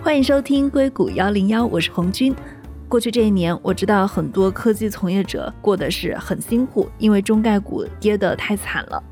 [0.00, 2.34] 欢迎收听硅谷幺零幺，我是红军。
[2.88, 9.02] 过去这一年，我知道很多科技从业者过得是很辛苦，因为中概股跌得太惨了。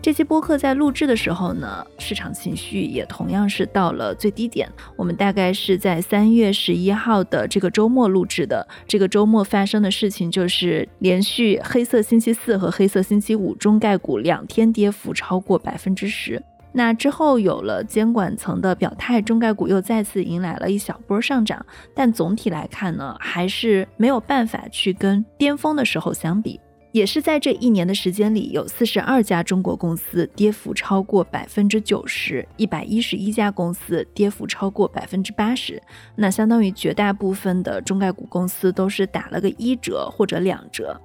[0.00, 4.70] 这期播客在录制的时候呢，市场情绪也同样是到了最低点。
[4.94, 8.66] 我们大概是在三月十一号的这个周末录制的。
[8.86, 16.40] 这个周末发生的事情就是，连续黑色星期四和黑色星期五，中概股两天跌幅超过百分之十。
[16.76, 21.64] 那之后有了监管层的表态，中概股又再次迎来了一小波上涨。
[21.94, 26.60] 但总体来看呢，还是没有办法去跟巅峰的时候相比。
[26.92, 35.82] 也是在这一年的时间里，有四十二家中国公司跌幅超过百分之九十，一百一十一家公司跌幅超过百分之八十。
[36.14, 41.00] 那相当于绝大部分的中概股公司都是打了个一折或者两折。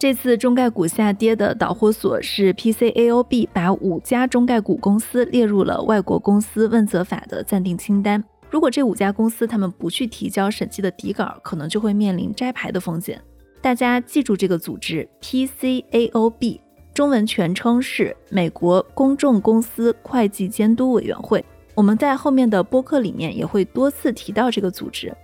[0.00, 8.24] 这次中概股下跌的导火索是 PCAOB 把五家中概股公司列入了外国公司问责法的暂定清单。
[8.48, 13.20] 如果这五家公司他们不去提交审计的底稿，可能就会面临摘牌的风险。
[13.60, 16.60] 大家记住这个组织 PCAOB，
[16.94, 21.44] 中文全称是美国公众公司会计监督委员会。
[21.74, 25.14] 我们在后面的播客里面也会多次提到这个组织。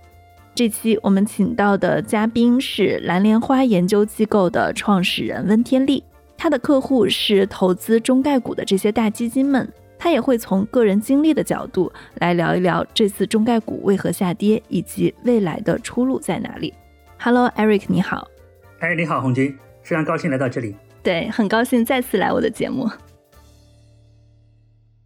[0.57, 6.03] 这期我们请到的嘉宾是蓝莲花研究机构的创始人温天利，
[6.35, 16.73] 他的客户是投资中概股的这些大基金们，他也会从个人经历的角度来聊一聊这次中概股为何下跌，以及未来的出路在哪里。
[17.19, 18.27] Hello，Eric，你好。
[18.79, 20.75] 哎，你好，红军，非常高兴来到这里。
[21.03, 22.89] 对，很高兴再次来我的节目。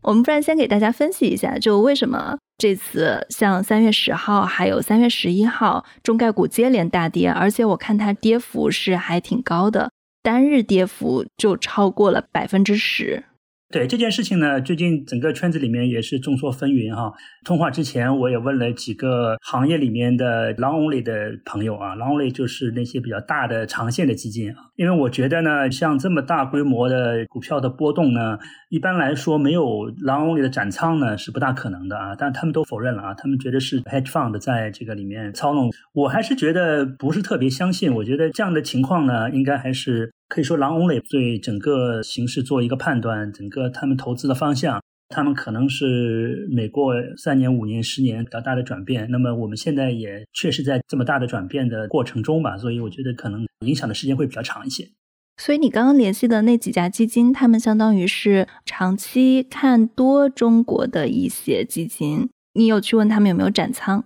[0.01, 2.37] 我们不然先给大家分析一下，就为什么。
[2.61, 9.89] 这次像三月十号还有三月十一号，中概股接连大跌，而且我看它跌幅是还挺高的，
[10.21, 13.23] 单日跌幅就超过了百分之十。
[13.71, 17.13] 对这件事情呢，最近整个圈子里面也是众说纷纭哈。
[17.45, 24.57] 通话之前，我也问了几个行业里面的 long only 的朋友啊，long only 就是那些比较大的长线的基金啊。
[24.75, 28.37] 因为我觉得呢，像这么大规模的股票的波动呢，
[28.69, 29.63] 一般来说没有
[30.03, 32.13] long only 的斩仓呢是不大可能的啊。
[32.17, 35.71] 但他们都否认了啊，他们觉得是 hedge fund 在这个里面操弄。
[35.93, 40.11] 我还是觉得不是特别相信，我觉得这样的情况呢，应该还是。
[40.31, 49.11] 可以说，狼 only 对整个形势做一个判断，整个他们投资的方向，他们可能是每过三年、五年、十年比较大的转变。
[49.11, 54.87] 那么我们现在也确实在这么大的转变的过程中吧，所以我觉得可能影响的时间会比较长一些。
[55.35, 64.05] 所以你刚刚联系的那几家基金，他们相当于是长期看多中国的一些基金，你有去问他们有没有斩仓？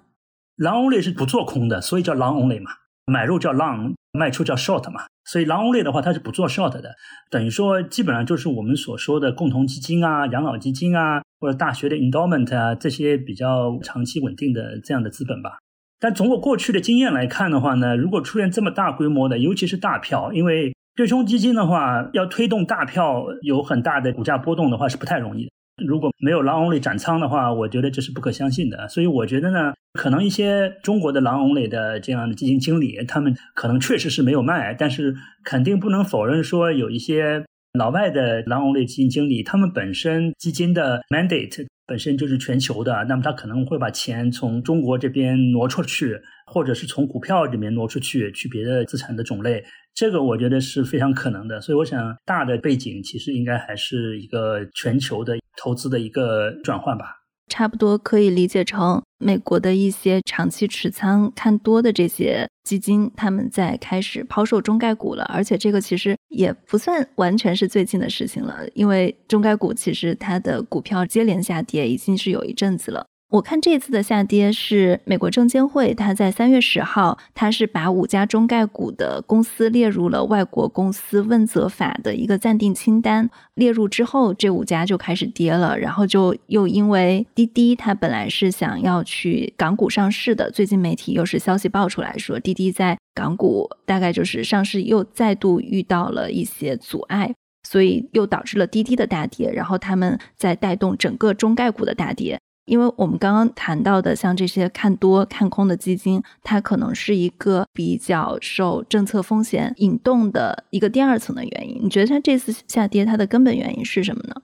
[0.56, 2.72] 狼 only 是不做空的，所以叫狼 only 嘛，
[3.06, 5.02] 买入叫 long，卖出叫 short 嘛。
[5.26, 6.96] 所以 long only 的话，它是不做 short 的，
[7.30, 15.58] 等于说基本上就是我们所说的共同基金啊、养老基金啊，或者大学的 endowment 啊这些比较长期稳定的这样的资本吧。
[16.00, 25.52] 但从我过去的经验来看的话呢，如果出现这么大规模的，尤其是大票，因为对冲基金的话，要推动大票有很大的股价波动的话，是不太容易的。
[25.84, 28.88] 如果没有 long only 斩仓的话，我觉得这是不可相信的。
[28.88, 35.14] 所以我觉得呢，可能一些中国的 long only 的这样的基金经理，他们可能确实是没有卖，但是
[35.44, 37.44] 肯定不能否认说有一些
[37.78, 49.64] 老外的 long only 基金经理，他们本身基金的 mandate 本身就是全球的，那么他可能会把钱从中国这边挪出去，或者是从股票里面挪出去，去别的资产的种类。
[49.94, 57.22] 这个我觉得是非常可能的，所以我想大的背景其实应该还是一个全球的投资的一个转换吧。
[57.48, 73.06] 差不多可以理解成美国的一些长期持仓看多的这些基金，他们在开始抛售中概股了，而且这个其实也不算完全是最近的事情了，因为中概股其实它的股票接连下跌已经是有一阵子了。
[73.30, 83.30] 我看这次的下跌是美国证监会，它在三月十号，它是把五家中概股的公司列入了外国公司问责法的一个暂定清单。
[83.56, 97.34] 列入之后，这五家就开始跌了，然后就又因为滴滴它本来是想要去港股上市的，最近媒体又是消息爆出来说，滴滴在港股大概就是上市又再度遇到了一些阻碍，
[97.68, 102.40] 所以又导致了滴滴的大跌，然后他们在带动整个中概股的大跌。
[102.66, 111.80] 因为我们刚刚谈到的，像这些看多看空的基金，它可能是一个比较受政策风险引动的一个第二层的原因。
[111.84, 114.42] 你觉得它这次下跌，它的根本原因是什么呢？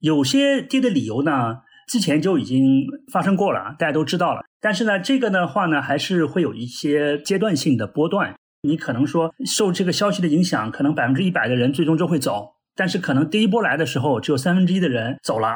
[0.00, 1.58] 有些跌的理由呢，
[1.88, 4.42] 之前就已经发生过了，大家都知道了。
[4.60, 8.34] 但是呢，这个的话呢，还是会有一些阶段性的波段。
[8.62, 15.48] 你可能说受这个消息的影响，可能百分之一百的人最终就会走，但是可能第一波来的时候，只有三分之一的人走了。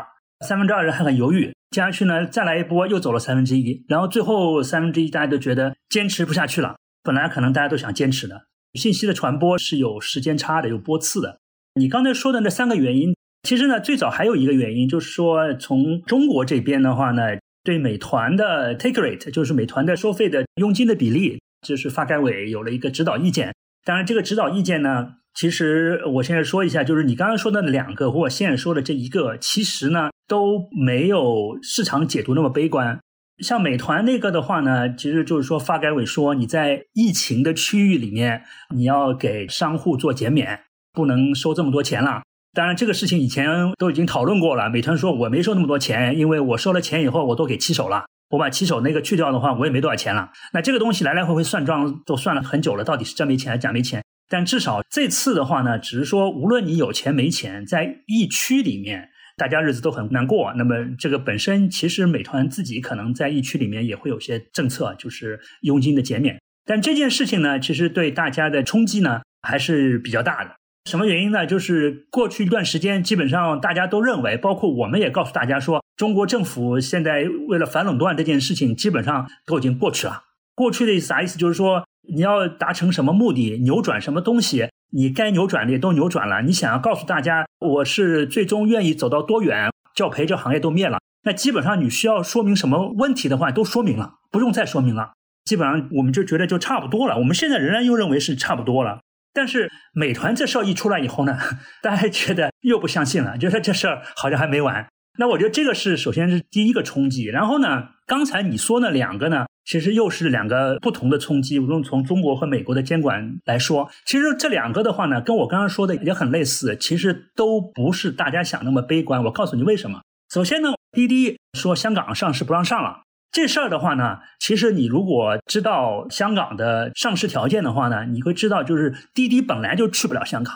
[0.46, 6.76] 三分之二人还很犹豫，接下去呢再来一波又走了三分之一，然后最后三分之一大家都觉得坚持不下去了。
[7.02, 11.40] 本来可能大家都想坚持的，信息的传播是有时间差的，有波次的。
[11.74, 17.22] 你刚才说的那三个原因，其实呢最早还有一个原因，就是说从中国这边的话呢，
[17.62, 23.54] 对美团的 take rate，就是美团的收费的佣金的比例，就是发改委有了一个指导意见。
[23.84, 25.16] 当然这个指导意见呢。
[25.36, 32.98] 其实我现在说一下，就是你刚刚说的两个和我现在说的这一个，其实呢都没有市场解读那么悲观。
[33.44, 38.44] 像美团那个的话呢，其实就是说发改委说你在疫情的区域里面，
[38.74, 40.60] 你要给商户做减免，
[40.94, 42.22] 不能收这么多钱了。
[42.54, 43.46] 当然这个事情以前
[43.76, 44.70] 都已经讨论过了。
[44.70, 50.30] 美团说我没收那么多钱，因为我收了钱以后我都给骑手了，我把骑手那个去掉的话，我也没多少钱了。
[50.54, 54.02] 那这个东西来来回回算账都算了很久了，到底是真没钱还是假没钱？
[54.28, 60.52] 但至少这次的话呢，只是说无论你有钱没钱，在疫区里面，大家日子都很难过。
[60.54, 66.40] 那么这个本身其实美团自己可能在疫区里面也会有些政策，就是佣金的减免。
[66.64, 70.56] 但这件事情呢，其实对大家的冲击呢还是比较大的。
[70.90, 71.46] 什么原因呢？
[71.46, 80.22] 就是过去一段时间，基本上大家都认为，包括我们也告诉大家说，中国政府现在为了反垄断这件事情，基本上都已经过去了。
[80.54, 81.38] 过去的啥意思？
[81.38, 81.84] 就是说。
[82.08, 86.42] 你要达成什么目的，扭转什么东西，你该扭转的也都扭转了。
[86.42, 90.98] 你想要告诉大家，我是最终愿意走到多远，教培这行业都灭了。
[91.24, 95.12] 那基本上你需要说明什么问题的话，都说明了，不用再说明了。
[95.44, 97.18] 基本上我们就觉得就差不多了。
[97.18, 99.00] 我们现在仍然又认为是差不多了。
[99.32, 101.36] 但是美团这事儿一出来以后呢，
[101.82, 104.86] 大家觉得又不相信了，觉得这事儿好像还没完。
[105.18, 107.24] 那我觉得这个是首先是第一个冲击。
[107.24, 109.46] 然后呢，刚才你说那两个呢？
[109.64, 111.58] 其实又是两个不同的冲击。
[111.58, 116.76] 无论从中国和美国的监管来说，其实这两个的话呢，跟我刚刚说的也很类似。
[116.76, 119.24] 其实都不是大家想那么悲观。
[119.24, 120.02] 我告诉你为什么。
[120.32, 130.54] 首先呢，滴滴说香港上市不让上了这事儿的话呢，其实你如果知道香港的上市条件的话呢，你会知道，就是滴滴本来就去不了香港。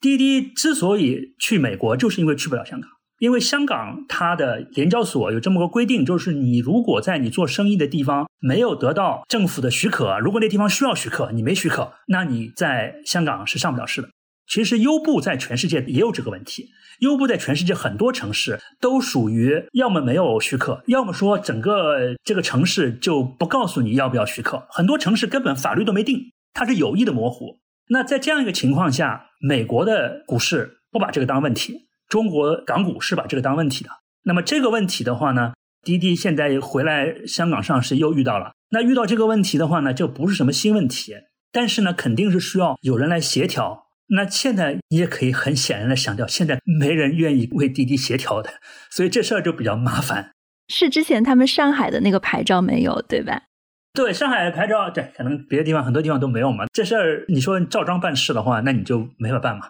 [0.00, 2.90] 滴滴之所以去美国，就是因为去不了香港。
[3.18, 14.08] 因为香港它的联交所有这么个规定，就是你如果在你做生意的地方没有得到政府的许可，如果那地方需要许可，你没许可，那你在香港是上不了市的。
[14.46, 16.68] 其实优步在全世界也有这个问题，
[17.00, 27.58] 优步在全世界很多城市都属于要么没有许可，要么说整个这个城市就不告诉你要不要许可，很多城市根本法律都没定，它是有意的模糊。
[27.90, 31.87] 那在这样一个情况下，美国的股市不把这个当问题。
[32.08, 33.90] 中国港股是把这个当问题的，
[34.22, 35.52] 那么这个问题的话呢，
[35.82, 38.52] 滴滴现在回来香港上市又遇到了。
[38.70, 41.14] 那遇到这个问题的话呢，就不是什么新问题，
[41.52, 43.86] 但是呢，肯定是需要有人来协调。
[44.08, 48.50] 那现在你也可以很显然的想到，现在没人愿意为滴滴协调的，
[48.90, 50.32] 所以这事儿就比较麻烦。
[50.68, 53.42] 是之前他们上海的那个牌照没有，对吧？
[53.92, 56.64] 对，上海的牌照，对，可能别的地方很多地方都没有嘛。
[56.72, 59.68] 这事儿你说照章办事的话，那你就没法办嘛。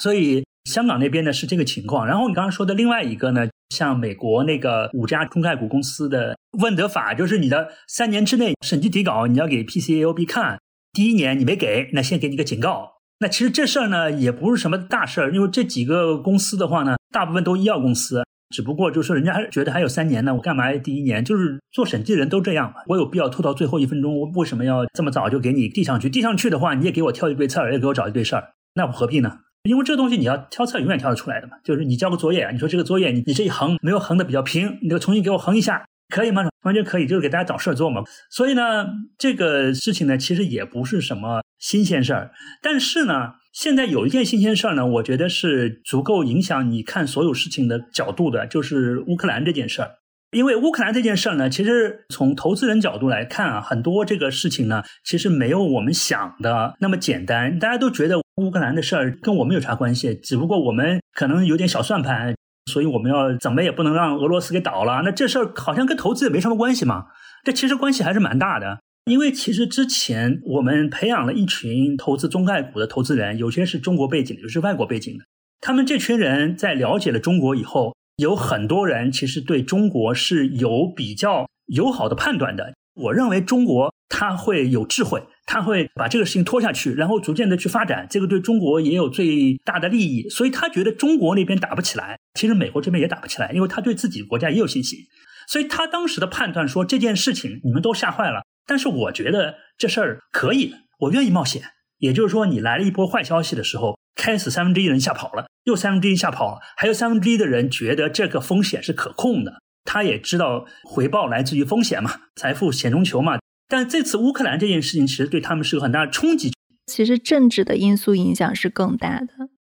[0.00, 0.44] 所以。
[0.64, 10.60] 香港那边呢是这个情况，然后你刚刚说的另外一个呢，像美国那个五家中概股公司的问责法，就是你的三年之内审计底稿你要给 PCAOB 看，
[10.92, 12.92] 第一年你没给，那先给你个警告。
[13.18, 21.24] 那其实这事儿呢也不是什么大事儿，因为这几个公司的话呢，大部分都医药公司，只不过就是人家还觉得还有三年呢，我干嘛第一年？
[21.24, 24.20] 就是做审计的人都这样嘛，我有必要拖到最后一分钟？
[24.20, 26.08] 我为什么要这么早就给你递上去？
[26.08, 29.38] 递上去的话，你也给我挑一堆刺儿，也给我找一堆事儿，那我何必呢？
[29.64, 31.52] 因为这东西你要挑刺，永远挑得出来的嘛。
[31.62, 36.42] 就是你交个作业，你说这个作业你你这一横没有横的比较平，你就重新给我横一下，可以吗？
[36.62, 38.02] 完全可以，就是给大家找事儿做嘛。
[38.30, 42.32] 所以呢，这个事情呢，其实也不是什么新鲜事儿。
[42.60, 49.90] 但是呢，现在有一件新鲜事儿呢，我觉得是足够影响你看所有事情的角度的，就是乌克兰这件事儿。
[50.32, 57.58] 因为乌克兰这件事儿呢，其实从投资人角度来看啊，很多这个事情呢，其实没有我们想的那么简单。
[57.58, 60.14] 大家都觉得乌克兰的事儿跟我们有啥关系？
[60.14, 62.34] 只不过我们可能有点小算盘，
[62.66, 65.02] 所以我们要怎么也不能让俄罗斯给倒了。
[65.04, 67.06] 那这事儿好像跟投资也没什么关系嘛？
[67.44, 68.80] 这其实关系还是蛮大的。
[69.06, 75.24] 因为其实之前我们培养了一群投资中概股的投资人，有些是中国背景的，有些是外国背景的。
[75.60, 77.92] 他们这群人在了解了中国以后。
[78.16, 82.74] 有很多人其实对中国是有比较友好的判断的。
[82.94, 90.28] 我认为中国他会有智慧，他会把这个事情拖下去，然后逐渐的去发展，这个对中国也有最大的利益。
[90.28, 94.98] 所以他觉得中国那边打不起来，其实美国这边也打不起来，因为他对自己国家也有信心。
[95.46, 101.62] 所以他当时的判断说这件事情你们都吓坏了，但是我觉得这事儿可以，我愿意冒险。
[101.98, 103.98] 也就是说，你来了一波坏消息的时候。
[104.14, 109.61] 开始三分之一人吓跑了，又三分之一吓跑了，还有三分之一的人觉得这个风险是可控的，
[109.92, 113.38] 他也知道回报来自于风险嘛，财富险中求嘛。
[113.68, 116.50] 但这次乌克兰这件事情其实对他们是个很大的冲击。
[116.86, 119.28] 其实政治的因素影响是更大的。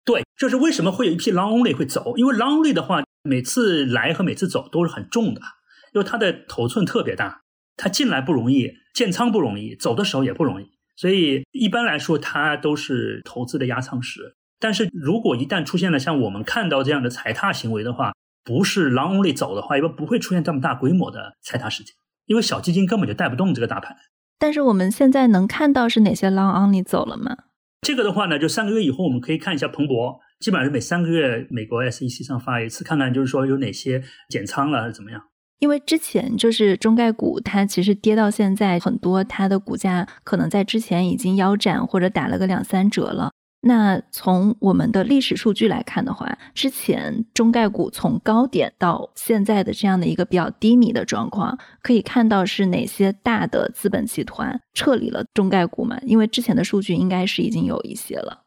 [0.03, 5.41] 对，就是为什么会有一批 long only 会走，因为 long only 的话，每次来和每次走都是很重的，
[5.93, 7.41] 因为它的头寸特别大，
[7.75, 10.65] 它进来不容易，建仓不容易，走的时候也不容易。
[10.95, 14.35] 所以一般来说，它都是投资的压舱石。
[14.59, 18.13] 但是如果一旦出现了像我们看到这样的踩踏行为的话，
[18.47, 21.93] 不是 long only 走的话，一般不会出现这么大规模的踩踏事件，
[22.27, 23.97] 因为小基金根本就带不动这个大盘。
[24.39, 27.35] 但是我们现在能看到是哪些 long only 走了吗？
[27.81, 35.21] 这个的话呢，就三个月以后我们可以看一下彭博，基本上是每三个月美国 SEC 上发一次，看看就是说有哪些减仓了还是怎么样。
[35.59, 43.31] 因为之前就是中概股，它其实跌到现在，很多它的股价可能在之前已经腰斩或者打了个两三折了。
[43.61, 55.99] 那从我们的历史数据来看的话，之前中概股从高点到现在的这样的一个比较低迷的状况，可以看到是哪些大的资本集团撤离了中概股嘛？
[56.03, 58.43] 因为之前的数据应该是已经有一些了。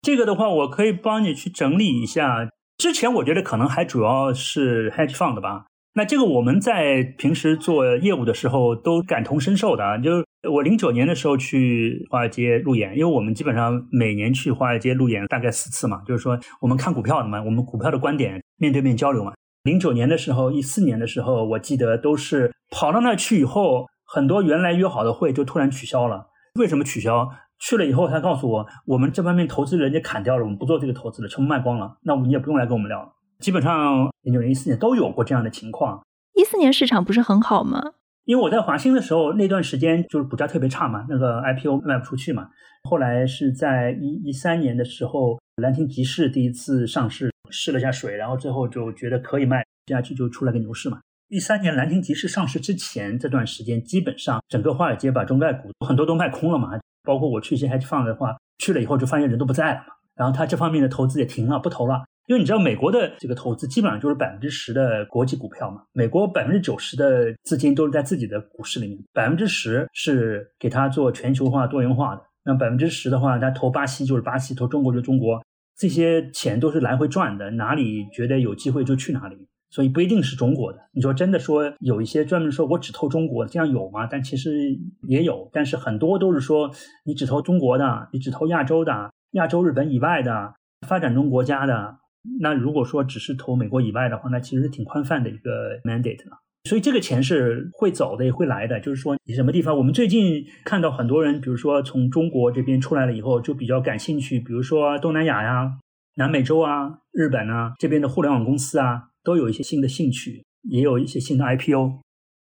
[0.00, 2.48] 这个的话，我可以帮你去整理一下。
[2.78, 5.66] 之前我觉得可能还主要是 hedge fund 吧。
[5.94, 19.32] 那这个我们在平时做业务的时候都感同身受的啊，就我零九年的时候去华尔街路演，因为我们基本上每年去华尔街路演大概四次嘛，就是说我们看股票的嘛，我们股票的观点面对面交流嘛。
[19.62, 26.26] 零九年的时候，一四年的时候，我记得都是跑到那去以后，很多原来约好的会就突然取消了。
[26.58, 27.28] 为什么取消？
[27.60, 33.12] 去了以后他告诉我，我们这方面投资人家砍掉了，我们不做这个投资了，全部卖光了，那我们也不用来跟我们聊了。
[33.38, 36.02] 基本上零九年、一四年都有过这样的情况。
[36.34, 37.80] 一四年市场不是很好吗？
[38.24, 42.48] 因为我在华兴的时候，那段时间就是股价特别差嘛，那个 IPO 卖不出去嘛。
[42.88, 51.00] 后来是在一一三年的时候，兰亭集市第一次上市，试了一下水，然后最后就觉得可以卖接下去，就出来个牛市嘛。
[51.28, 62.04] 一三年兰亭集市上市之前这段时间，基本上整个华尔街把中概股很多都卖空了嘛，包括我去一些 hedge fund 的话，去了以后就发现人都不在了嘛，然后他这方面的投资也停了，不投了。
[62.26, 65.82] 因为你知道，美国的这个投资基本上就是百分之十的国际股票嘛。
[65.92, 72.22] 美国百分之九十的资金都是在自己的股市里面，百分之十是给他做全球化、多元化的。
[72.44, 75.44] 那百分之十的话，他投巴西就是巴西，投中国就中国，
[75.76, 79.36] 这些钱都是来回转的，哪里觉得有机会就去哪里。
[79.70, 80.78] 所以不一定是中国的。
[80.92, 84.06] 你说真的说有一些专门说我只投中国的，这样有吗？
[84.06, 86.70] 但其实也有，但是很多都是说
[87.04, 90.54] 你只投中国的，你只投亚洲的，亚洲、日本以外的
[90.86, 91.96] 发展中国家的。
[92.40, 96.38] 那如果说只是投美国以外的话，那其实挺宽泛的一个 mandate 了。
[96.68, 98.78] 所以这个钱是会走的，也会来的。
[98.78, 99.76] 就是说，你什么地方？
[99.76, 104.38] 我们最近看到很多人，比如说从中国这边出来了以后，就比较感兴趣。
[104.38, 105.72] 比如说东南亚呀、
[106.14, 111.98] 南美洲啊、日本啊这边的互联网公司啊，都有一些新的兴趣，也有一些新的 IPO。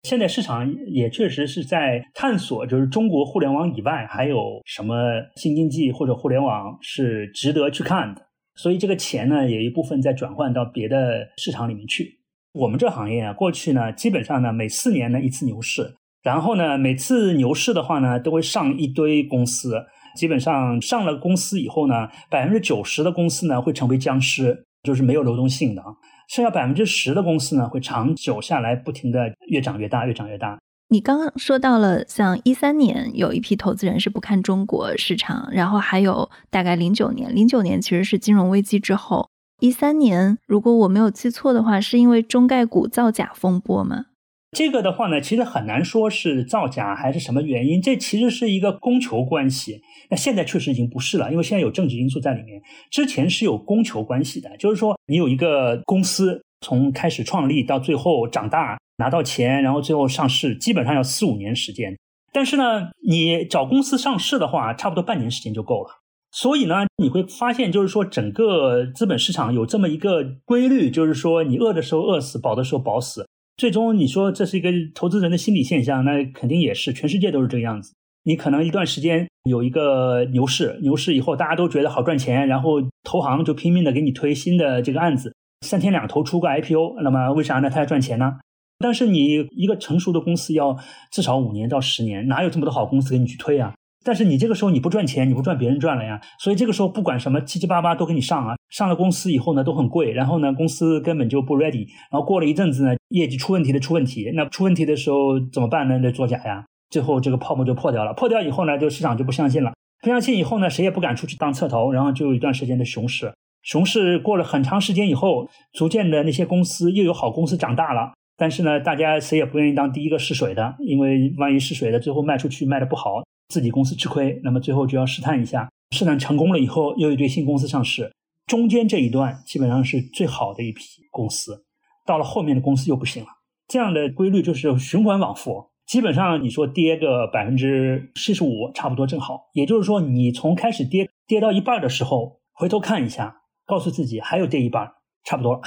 [0.04, 4.94] 现在市场也确实是在探索，就是中国互联网以外还有什么
[5.37, 8.22] 新经济或者互联网是值得去看的。
[8.58, 12.18] 所以这个钱呢，有一部分在转换到别的市场里面去。
[12.52, 19.86] 我们这行业啊，过去呢，基本上呢，每四年呢一次牛市，然后呢，每次牛市的话呢，都会上一堆公司。
[20.16, 25.94] 基本上上了公司以后呢，百分之九十的公司呢会成为僵尸，就是没有流动性的啊。
[26.28, 30.58] 剩下百分之十的公司呢，会长久下来，不停的越长越大，越长越大。
[30.90, 39.28] 你刚刚说到了，像一三年有一批投资人是不看中国市场，然后还有大概零九年，零九年其实是金融危机之后，
[39.61, 44.07] 一三年如果我没有记错的话，是因为中概股造假风波吗？
[44.52, 49.83] 这个的话呢，其实很难说是造假还是什么原因，这其实是一个供求关系。
[50.09, 52.62] 那现在确实已经不是了，因为现在有政治因素在里面。
[52.90, 58.78] 之前是有供求关系的，就是说你有一个公司从开始创立到最后长大。
[58.98, 61.96] 拿到钱，然后最后上市，基本上要四五年时间。
[62.32, 65.90] 但是呢，你找公司上市的话，差不多半年时间就够了。
[66.30, 73.26] 所以呢，你会发现，就是说整个资本市场有这么一个规律，就是说你饿的时候饿死，饱的时候饱死。
[73.56, 77.94] 最终你说这是一个投资人的心理现象，那肯定也是，全世界都是这个样子。
[78.24, 87.70] 你可能一段时间有一个牛市，牛市以后大家都觉得好赚钱，然后投行就拼命的给你推新的这个案子，三天两头出个 IPO，那么为啥呢？
[87.70, 88.34] 他要赚钱呢？
[88.78, 90.76] 但是你一个成熟的公司要
[91.11, 93.75] 至少五年到十年，哪有这么多好公司给你去推啊？
[94.04, 96.20] 但是你这个时候你不赚钱，你不赚别人赚了呀。
[96.38, 105.99] 所以这个时候不管什么七七八八都给你上啊，上了公司以后呢都很贵，然后呢公司根本就不 ready，然后过了一阵子呢业绩出问题的出问题，那出问题的时候怎么办呢？
[105.99, 108.14] 得作假呀，最后这个泡沫就破掉了。
[108.14, 109.73] 破掉以后呢，就市场就不相信了。
[110.00, 113.35] 不相信以后呢，谁也不敢出去当侧头，然后就有一段时间的熊市。
[113.62, 128.12] 熊市过了很长时间以后，逐渐的那些公司又有好公司长大了，但是呢，大家谁也不愿意当第一个试水的，因为万一试水的最后卖出去卖的不好，自己公司吃亏，那么最后就要试探一下，试探成功了以后，又一堆新公司上市，
[128.47, 131.64] 中间这一段基本上是最好的一批公司，
[132.07, 133.28] 到了后面的公司又不行了，
[133.66, 135.66] 这样的规律就是循环往复。
[135.88, 139.49] 基本上你说跌个百分之七十五，差不多正好。
[139.54, 144.92] 也就是说，你从开始跌跌到一半的时候，回头看一下，告诉自己还有跌一半，
[145.25, 145.62] 差不多了。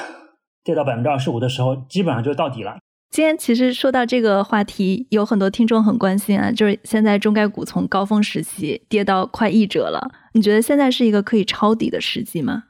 [0.64, 2.78] 跌到百分之二十五的时候，基本上就到底了。
[3.10, 12.64] 今天其实说到这个话题，有很多听众很关心啊，就是现在中概股从高峰时期跌到快一折了，你觉得现在是一个可以抄底的时机吗？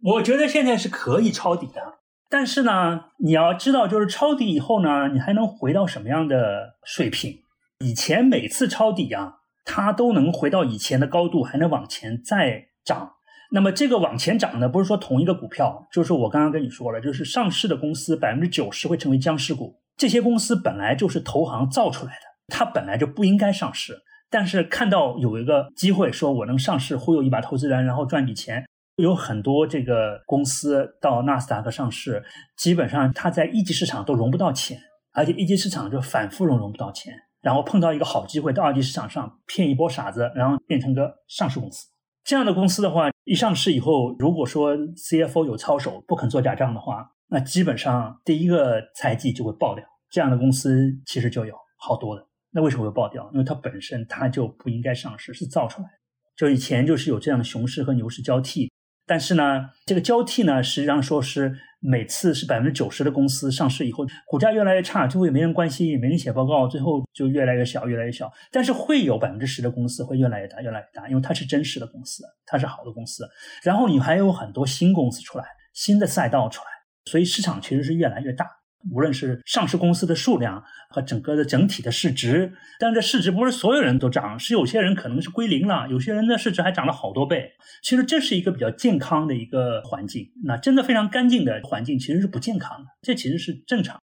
[0.00, 1.98] 我觉得现在是可以抄底的。
[2.30, 7.40] 但是呢，你要知道，就是抄底以后呢，你还能回到什么样的水平？
[7.84, 13.14] 以前每次抄底啊，它都能回到以前的高度，还能往前再涨。
[13.50, 19.80] 那么这个往前涨呢，不是说同一个股票，就是我刚刚跟你说了，就是上市的公司百分之九十会成为僵尸股。
[19.96, 23.98] 这些公司本来就是投行造出来的，它本来就不应该上市，
[24.30, 28.64] 但是看到有一个机会，说我能上市忽悠一把投资人，然后赚笔钱。
[28.96, 32.22] 有很多这个公司到纳斯达克上市，
[32.56, 34.76] 基本上它在一级市场都融不到钱，
[35.12, 41.86] 而且一级市场就反复融融不到钱，然后碰到一个好机会到二级市场上骗一波傻子，然后变成个上市公司。
[42.28, 49.82] 这样的公司的话，一上市以后，如果说 CFO 有操守，不肯做假账的话，那基本上第一个财季就会爆掉。
[50.10, 52.22] 这样的公司其实就有好多的。
[52.50, 53.30] 那为什么会爆掉？
[53.32, 55.94] 因为它本身它就不应该上市，是造出来的。
[56.36, 58.70] 就以前就是有这样的熊市和牛市交替。
[59.06, 68.30] 但是呢，这个交替呢，实际上说是每次是百分之九十的公司上市以后，股价越来越差，最后也没人关心，也没人写报告，最后就越来越小，越来越小。
[68.50, 73.28] 但是会有百分之十的公司会越来越大，越来越大，因为它是真实的公司，它是好的公司。
[73.62, 76.66] 然后你还有很多新公司出来，新的赛道出来，
[77.04, 78.46] 所以市场其实是越来越大。
[78.92, 87.52] 无论是上市公司的数量和整个的整体的市值，但这市值不是所有人都涨，是有些人可能是归零了，有些人的市值还涨了好多倍。
[87.82, 90.30] 其实这是一个比较健康的一个环境。
[90.44, 94.00] 那真的非常干净的环境其实是不健康的，这其实是正常。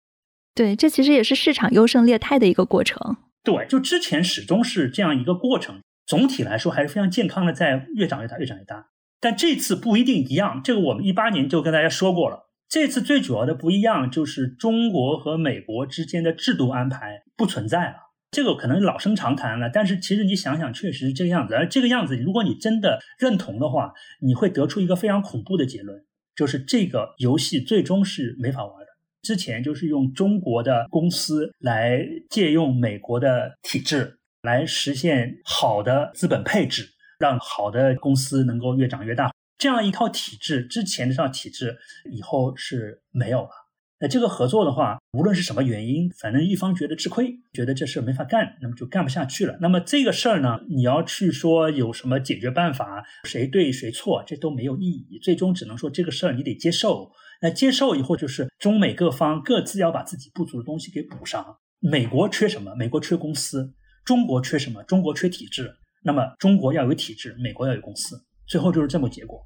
[0.53, 3.17] 对，这其实也是市场优胜劣汰的一个过程。
[3.43, 8.87] 对，就之前始终是这样一个过程，总体来说还是非常健康的，在越涨越大，越涨越大。
[9.19, 12.49] 但这次不一定一样，这个我们一八年就跟大家说过了。
[12.67, 17.95] 这次最主要的不一样就是中国和美国之间的制度安排不存在了，
[18.31, 21.53] 这个可能老生常谈了，但是其实你想想，确实是这个样子。
[21.53, 26.03] 而这个样子，如果你真的认同的话，你会得出一个非常恐怖的结论，
[26.35, 28.87] 就是这个游戏最终是没法玩的。
[29.21, 36.85] 之前就是用中国的公司来借用美国的体制来实现好的资本配置，
[37.19, 39.31] 让好的公司能够越长越大。
[39.57, 41.77] 这样一套体制，之前的这套体制
[42.11, 43.49] 以后是没有了。
[43.97, 49.57] 那这个合作的话，无论是什么原因，反正一方觉得吃亏，觉得这事没法干，那么就干不下去了。
[49.61, 55.17] 那么这个事儿呢，你要去说有什么解决办法，谁对谁错，这都没有意义。
[55.19, 57.09] 最终只能说这个事儿你得接受。
[57.41, 61.57] 那接受以后，就是中美各方各自要把自己不足的东西给补上。
[61.79, 62.75] 美国缺什么？
[62.75, 63.73] 美国缺公司。
[64.03, 64.83] 中国缺什么？
[64.83, 65.73] 中国缺体制。
[66.03, 68.25] 那么中国要有体制，美国要有公司。
[68.47, 69.45] 最后就是这么结果。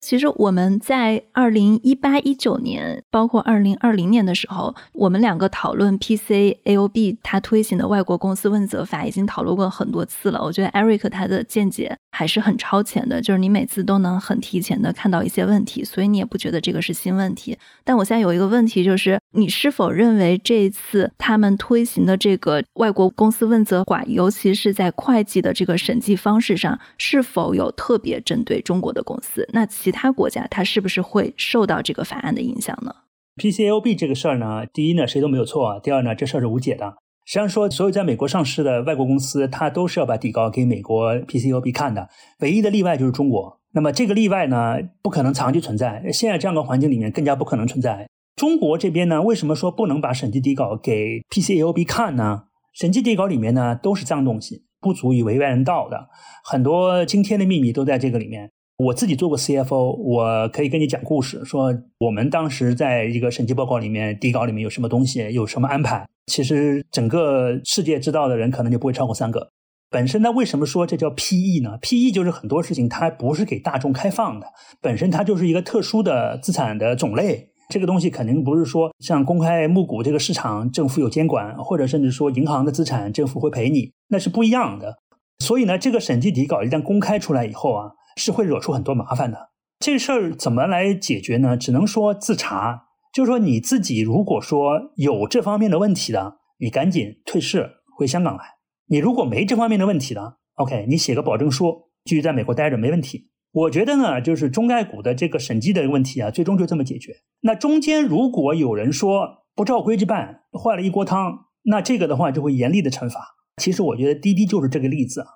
[0.00, 10.42] 其实我们在二零一八一九年，包括二零二零年的时候，我们两个讨论 PCAOB 它推行的外国公司问责法，已经讨论过很多次了。
[10.44, 17.56] 我觉得 Eric 他的见解还是很超前的，就是你每次都能很提前的看到一些问题，所以你也不觉得这个是新问题。
[17.82, 29.48] 但我现在有一个问题，就是你是否认为这一次他们推行的这个外国公司问责法，尤其是在会计的这个审计方式上，是否有特别针对中国的公司？
[29.52, 32.94] 那其他国家它是不是会受到这个法案的影响呢
[33.36, 36.94] ？PCAOB 这个事儿呢，第一呢谁都没有错，第二呢这事儿是无解的。
[37.26, 43.58] 实际上说，所有在美国上市的外国公司，它都是要把底稿给美国 PCAOB 看的，唯一的例外就是中国。
[43.72, 48.06] 那么这个例外呢，不可能长期存在，现在这样的环境里面更加不可能存在。
[48.36, 52.44] 中国这边呢，为什么说不能把审计底稿给 PCAOB 看呢？
[52.72, 56.08] 审计底稿里面呢都是脏东西，不足以为外人道的，
[56.42, 58.50] 很多惊天的秘密都在这个里面。
[58.76, 66.04] 我自己做过 CFO，我可以跟你讲故事，说我们当时在一个审计报告里面底稿里面有什么东西，有什么安排。
[66.26, 69.50] 其实整个世界知道的人可能就不会超过三个。
[69.90, 74.48] 本身呢，为什么说这叫 PE 呢？PE 就是很多事情它不是给大众开放的，
[74.80, 77.50] 本身它就是一个特殊的资产的种类。
[77.74, 84.98] 这个东西肯定不是说像公开募股这个市场政府有监管，或者甚至说银行的资产政府会赔你，那是不一样的。
[85.40, 89.50] 所以呢，这个审计底稿一旦公开出来以后啊，是会惹出很多麻烦的。
[89.80, 91.56] 这事儿怎么来解决呢？
[91.56, 98.44] 只能说自查，就是说你自己如果说有这方面的问题的，你赶紧退市回香港来；
[98.86, 103.30] 你如果没这方面的问题的，OK，你写个保证书，继续在美国待着没问题。
[103.54, 107.12] 我觉得呢，就是中概股的这个审计的问题啊，最终就这么解决。
[107.42, 113.20] 那中间如果有人说不照规矩办，坏了一锅汤，那这个的话就会严厉的惩罚。
[113.62, 115.26] 其实我觉得滴滴就是这个例子啊。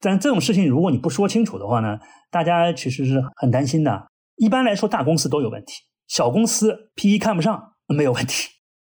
[0.00, 2.00] 但这种事情如果你不说清楚的话呢，
[2.32, 4.08] 大家其实是很担心的。
[4.36, 5.74] 一般来说，大公司都有问题，
[6.08, 8.48] 小公司 P E 看不上没有问题。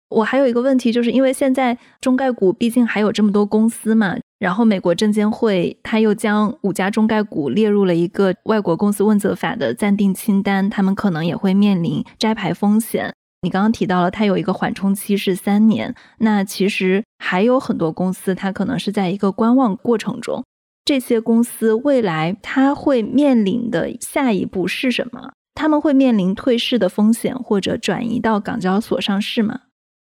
[0.10, 4.18] 我还有一个问题，就是因为现在中概股毕竟还有这么多公司嘛。
[4.42, 13.14] 然后，美国证监会他又将五家中概股列入了一个外国公司问责法的暂定清单，他们可能也会面临摘牌风险。
[13.44, 20.44] 你刚刚提到了，它有一个缓冲期是三年，那其实还有很多公司，它可能是在一个观望过程中。
[20.84, 25.34] 这些公司未来它会面临的下一步是什么？
[25.54, 29.60] 他们会面临退市的风险，或者转移到港交所上市吗？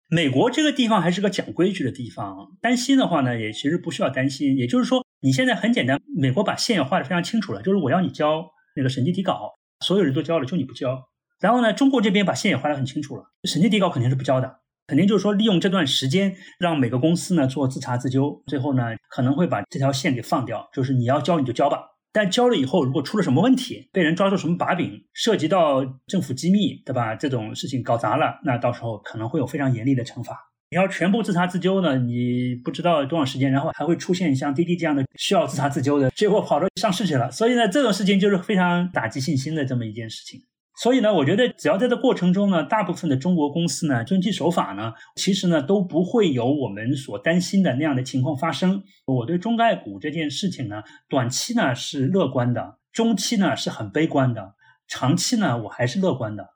[0.08, 4.56] 美国这个地方还是个讲规矩的地方，担心的话呢，也其实不需要担心。
[4.56, 11.08] 也就是说，你现在很简单，美国把线也画的非常清楚了，就是我要你交那个审计底稿，所有人都交了，就你不交。
[11.40, 21.80] 然后呢，中国这边把线也画的很清楚了，审计底稿肯定是不交的，肯定就是说利用这段时间让每个公司呢做自查自纠，最后呢可能会把这条线给放掉，就是你要交你就交吧。
[22.16, 27.14] 但交了以后，如果出了什么问题，被人抓住什么把柄，涉及到政府机密，对吧？
[27.14, 30.34] 这种事情搞砸了，那到时候可能会有非常严厉的惩罚。
[30.70, 37.30] 你要全部自查自纠呢，你不知道多长时间，然后还会出现像滴滴这样的需要自查自纠的，结果跑到上市去了。
[37.30, 40.40] 所以呢，这种事情就是非常打击信心的这么一件事情。
[40.78, 48.82] 所以呢，我觉得只要在这过程中呢，大部分的中国公司呢遵纪守法呢，其实呢都不会有我们所担心的那样的情况发生。
[49.06, 54.54] 我对中概股这件事情呢，短期呢是乐观的，中期呢是很悲观的，
[54.86, 56.50] 长期呢我还是乐观的。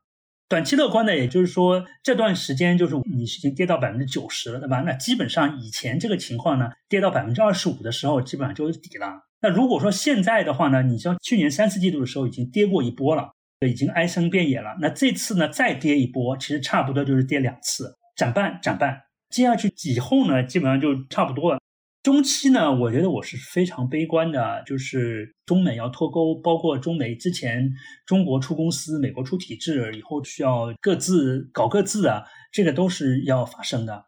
[0.51, 4.81] 短期乐观的，也就是说这段时间就是你已经跌到百分之九十了，对吧？
[4.81, 9.07] 那基本上以前这个情况呢，跌到百分之二十五的时候，基本上就是底了。
[9.41, 13.31] 那如果说现在的话呢，你像去年三四季度的时候已经跌过一波了。
[13.69, 14.77] 已经哀声遍野了。
[14.81, 19.03] 那这次呢，再跌一波，其实差不多就是跌两次，涨半涨半。
[19.29, 21.61] 接下去以后呢，基本上就差不多了。
[22.03, 27.71] 中期呢，我觉得我是非常悲观的，就是中美要脱钩，包括中美之前
[28.07, 34.07] 中国出公司，美国出体制，以后需要各自搞各自啊，这个都是要发生的。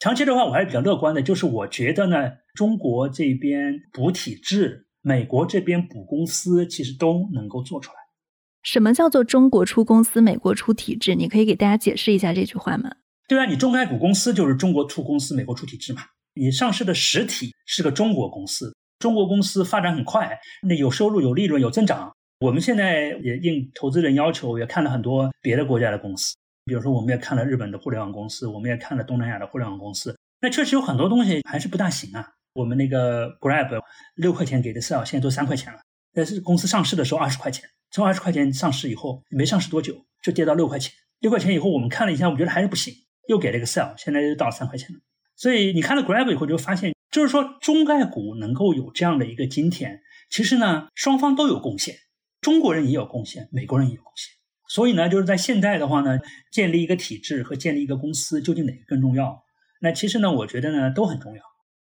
[0.00, 8.03] 长期的话，我还是比较乐观的，就是我觉得呢，中国这边补体制，美国这边补公司，其实都能够做出来。
[8.64, 11.14] 什么叫做中国出公司，美国出体制？
[11.14, 12.90] 你可以给大家解释一下这句话吗？
[13.28, 16.00] 对啊，你中概股公司就是中国出公司，美国出体制嘛。
[16.34, 22.10] 你上市的实体是个中国公司，中国公司发展很快，那有收入、有利润、有增长。
[22.40, 30.16] 我们现在也应投资人要求，也看了很多别的国家的公司，比如说我们也看了日本的互联网公司，我们也看了东南亚的互联网公司。
[30.40, 32.26] 那确实有很多东西还是不大行啊。
[32.54, 33.78] 我们那个 Grab
[34.14, 35.80] 六块钱给的 sale，现在都三块钱了。
[36.14, 37.68] 但是公司上市的时候二十块钱。
[37.94, 40.92] 从二十块钱上市以后，没上市多久就跌到六块钱。
[41.20, 42.92] 六块钱以后，我们看了一下，我们觉得还是不行，
[43.28, 44.98] 又给了一个 sell，现在又到三块钱了。
[45.36, 51.94] 所以你看了 Grab 以后，就发现，就是说中概股能够有这样的一个今天，其实呢，双方都有贡献，
[52.40, 54.34] 中国人也有贡献，美国人也有贡献。
[54.68, 56.18] 所以呢，就是在现在的话呢，
[56.50, 59.44] 建立一个体制和建立一个公司，究竟哪个更重要？
[59.80, 61.42] 那其实呢，我觉得呢都很重要。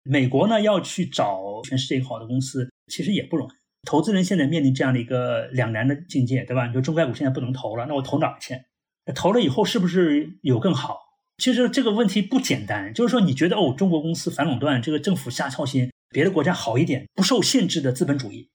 [0.02, 3.52] 美国呢要去找全世界好的公司，其实也不容易。
[3.84, 6.66] 投资人现在面临这样的一个两难的境界，对吧？
[6.66, 8.54] 你说中概股现在不能投了，那我投哪儿去？
[9.14, 10.98] 投了以后是不是有更好？
[11.38, 18.50] 其实这个问题不简单，就是说你觉得哦，中国公司反垄断，这个政府瞎操心，别的国家好一点，不受限制的资本主义。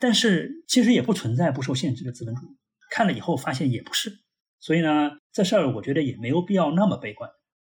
[0.00, 2.56] 但是其实也不存在不受限制的资本主义，
[2.90, 4.10] 看了以后发现也不是。
[4.58, 7.30] 所以呢，这事儿我觉得也没有必要那么悲观。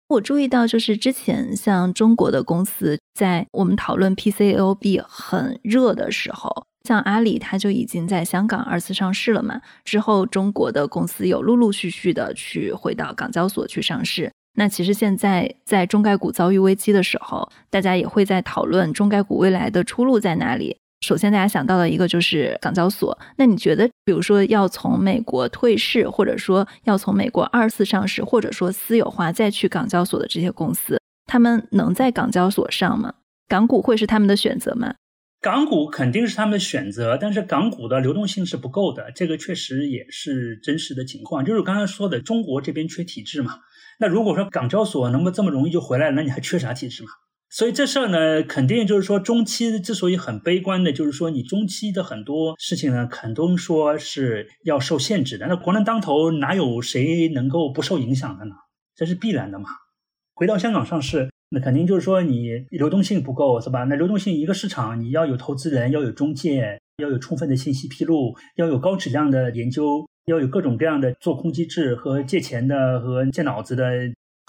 [0.09, 6.65] 我注意到，就是之前像中国的公司在我们讨论 PCOB 很热的时候。
[6.87, 9.61] 像阿里，它就已经在香港二次上市了嘛。
[9.83, 14.31] 之后，中国的公司有陆陆续续的去回到港交所去上市。
[14.55, 20.77] 那其实现在在中概股遭遇危机的时候，大家也会在讨论中概股未来的出路在哪里。
[21.01, 23.15] 首先，大家想到的一个就是港交所。
[23.35, 33.13] 那你觉得，比如说要从美国退市，或者说要从美国二次上市，或者说私有化再去港交所的这些公司，他们能在港交所上吗？
[33.47, 34.95] 港股会是他们的选择吗？
[35.39, 41.45] 港股肯定是他们的选择，但是港股的流动性是不够的，这个确实也是真实的情况。
[41.45, 43.59] 就是刚才说的，中国这边缺体制嘛。
[43.99, 47.09] 那如果说港交所能够这么容易就回来了，那你还缺啥体制嘛？
[47.49, 55.47] 所以这事儿呢，肯定就是说中期之所以很悲观的，就是说你中期的很多事情呢，肯定说是要受限制的。
[55.47, 58.51] 那国难当头，哪有谁能够不受影响的呢？
[58.95, 59.69] 这是必然的嘛。
[60.33, 63.83] 回到香港上市，那肯定就是说你流动性不够，是吧？
[63.85, 73.91] 那流动性一个市场，你要有投资人，要有中介，要有充分的信息披露，要有高质量的研究，要有各种各样的做空机制和借钱的和借脑子的。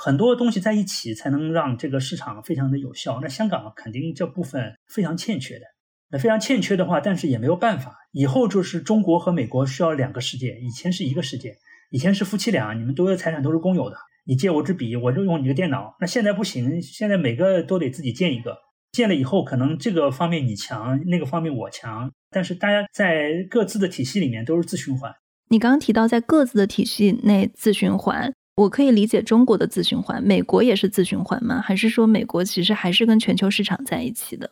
[0.01, 3.19] 很多东西在一起才能让这个市场非常的有效。
[3.21, 5.65] 那香港肯定这部分非常欠缺的。
[6.09, 7.97] 那非常欠缺的话，但是也没有办法。
[8.13, 11.57] 以后就是中国和美国需要两个世界，以前是一个世界。
[11.91, 13.97] 以前是夫妻俩，你们所有财产都是公有的，
[14.29, 15.97] 你借我支笔，我就用你的电脑。
[16.01, 18.59] 那现在不行，现在每个都得自己建一个。
[18.93, 25.11] 建了以后，可能这个方面你强，那个方面我强，但是大家在各自的体系里面都是自循环。
[25.49, 28.31] 你刚刚提到在各自的体系内自循环。
[28.57, 31.61] 我可以理解中国的自循环，美国也是自循环吗？
[31.61, 34.51] 还是说美国其实还是跟全球市场在一起的？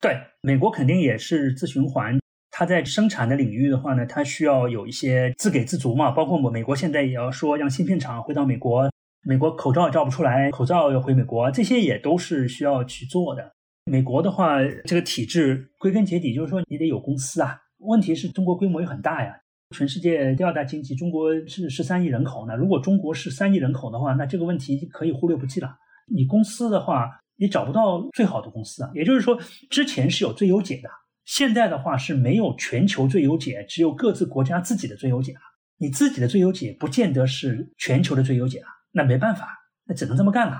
[0.00, 2.18] 对，美国肯定也是自循环。
[2.50, 6.10] 它在生产的领域的话呢，它需要有一些自给自足嘛。
[6.10, 8.90] 包括我美国现在也要说让芯片厂回到美国，
[9.24, 13.52] 美国口罩也造不出来，口罩要回美国，这些也都是需要去做的。
[13.90, 17.58] 美国的话，这个体制归根结底就是说你得有公司啊。
[17.78, 19.34] 问题是中国规模也很大呀。
[19.74, 22.54] 全世界第二大经济，中国是十三亿人口呢。
[22.54, 25.74] 如果中国是三亿人口的话，那这个问题可以忽略不计了。
[26.06, 28.90] 你公司的话，你找不到最好的公司啊。
[28.94, 29.38] 也就是说，
[29.70, 30.88] 之前是有最优解的，
[31.24, 35.40] 现在的话是没有全球最优解，只有各自国家自己的最优解了。
[35.78, 39.48] 你自己的最优解不见得是全球的最优解了，那没办法，
[39.86, 40.56] 那只能这么干了。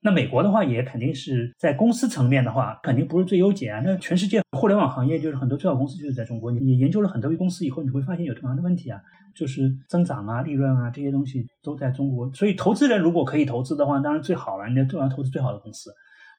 [0.00, 3.80] 那美国的话也肯定是在公司层面的话，肯定不是最优解啊。
[3.84, 6.50] 那全世界互联网行业就是很多最好公司就是在中国。
[6.50, 9.00] 你你研究了很多公司以后，你会发现有同样的问题啊，
[9.34, 12.32] 就是增长啊、利润啊这些东西都在中国。
[12.34, 15.90] 所以投资人如果可以投资的话，当然最好了，你就要投资最好的公司，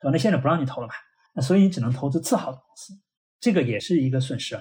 [0.02, 0.12] 对吧？
[0.12, 0.94] 那现在不让你投了嘛，
[1.34, 2.94] 那所以你只能投资次好的公司，
[3.40, 4.58] 这个也是一个损失。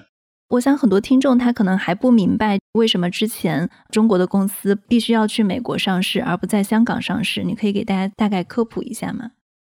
[0.49, 9.31] 我想很多听众他可能还不明白为什么之前中国的公司必须要去美国上市而不在香港上市，你可以给大家大概科普一下吗？